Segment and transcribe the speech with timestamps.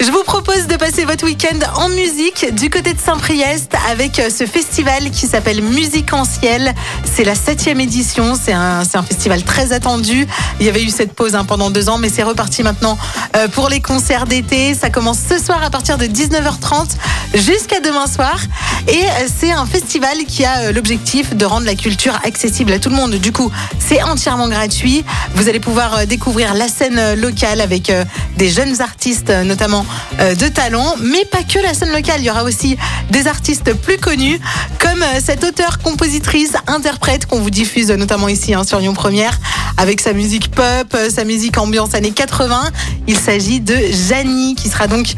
[0.00, 4.30] Je vous propose de passer votre week-end en musique du côté de Saint-Priest avec euh,
[4.30, 6.72] ce festival qui s'appelle Musique en ciel.
[7.04, 8.38] C'est la septième édition.
[8.40, 10.24] C'est un, un festival très attendu.
[10.60, 12.96] Il y avait eu cette pause hein, pendant deux ans, mais c'est reparti maintenant
[13.36, 14.72] euh, pour les concerts d'été.
[14.74, 16.90] Ça commence ce soir à partir de 19h30
[17.34, 18.38] jusqu'à demain soir.
[18.86, 22.90] Et euh, c'est un festival qui a l'objectif de rendre la culture accessible à tout
[22.90, 23.16] le monde.
[23.16, 25.04] Du coup, c'est entièrement gratuit.
[25.34, 27.92] Vous allez pouvoir découvrir la scène locale avec
[28.36, 29.84] des jeunes artistes, notamment
[30.18, 32.20] de talent, mais pas que la scène locale.
[32.20, 32.76] Il y aura aussi
[33.10, 34.40] des artistes plus connus,
[34.78, 39.38] comme euh, cette auteure, compositrice, interprète qu'on vous diffuse notamment ici hein, sur Lyon Première,
[39.78, 42.60] avec sa musique pop, euh, sa musique ambiance années 80.
[43.06, 43.74] Il s'agit de
[44.08, 45.14] Janie, qui sera donc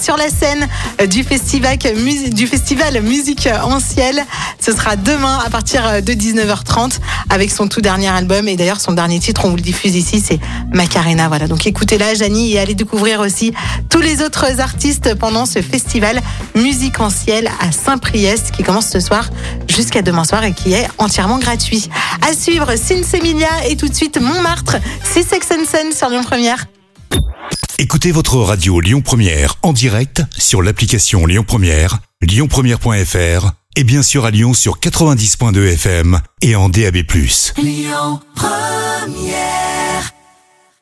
[0.00, 0.66] sur la scène
[1.10, 1.76] du festival,
[2.32, 4.24] du festival Musique en Ciel.
[4.58, 8.48] Ce sera demain à partir de 19h30 avec son tout dernier album.
[8.48, 10.40] Et d'ailleurs, son dernier titre, on vous le diffuse ici, c'est
[10.72, 11.28] Macarena.
[11.28, 13.52] Voilà, donc écoutez-la, Janie, et allez découvrir aussi
[13.90, 16.20] tous les autres artistes pendant ce festival
[16.54, 19.28] Musique en Ciel à Saint-Priest qui commence ce soir
[19.74, 21.88] jusqu'à demain soir et qui est entièrement gratuit.
[22.22, 22.72] À suivre,
[23.14, 26.66] Emilia et tout de suite Montmartre, c'est Sex Sun sur Lyon Première.
[27.78, 34.24] Écoutez votre radio Lyon Première en direct sur l'application Lyon Première, lyonpremière.fr et bien sûr
[34.24, 36.98] à Lyon sur 90.2 FM et en DAB+.
[37.58, 39.73] Lyon Première